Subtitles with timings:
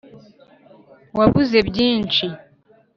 [1.17, 2.25] wabuze byinshi